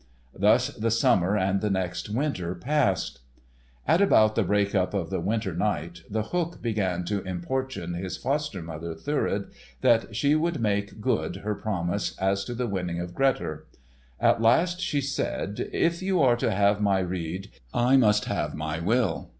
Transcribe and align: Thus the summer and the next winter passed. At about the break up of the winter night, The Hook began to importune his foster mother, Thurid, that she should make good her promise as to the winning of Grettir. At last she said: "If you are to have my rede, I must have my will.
Thus 0.33 0.69
the 0.69 0.89
summer 0.89 1.37
and 1.37 1.61
the 1.61 1.69
next 1.69 2.09
winter 2.09 2.55
passed. 2.55 3.19
At 3.87 4.01
about 4.01 4.33
the 4.33 4.41
break 4.41 4.73
up 4.73 4.95
of 4.95 5.11
the 5.11 5.19
winter 5.19 5.53
night, 5.53 6.01
The 6.09 6.23
Hook 6.23 6.59
began 6.59 7.03
to 7.05 7.21
importune 7.21 7.93
his 7.93 8.17
foster 8.17 8.63
mother, 8.63 8.95
Thurid, 8.95 9.51
that 9.81 10.15
she 10.15 10.31
should 10.31 10.59
make 10.59 11.01
good 11.01 11.35
her 11.45 11.53
promise 11.53 12.17
as 12.17 12.43
to 12.45 12.55
the 12.55 12.65
winning 12.65 12.99
of 12.99 13.13
Grettir. 13.13 13.67
At 14.19 14.41
last 14.41 14.81
she 14.81 15.01
said: 15.01 15.69
"If 15.71 16.01
you 16.01 16.19
are 16.19 16.35
to 16.35 16.49
have 16.49 16.81
my 16.81 16.97
rede, 16.97 17.51
I 17.71 17.95
must 17.95 18.25
have 18.25 18.55
my 18.55 18.79
will. 18.79 19.29